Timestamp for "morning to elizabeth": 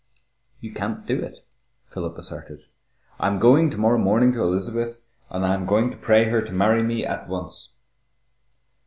3.99-5.03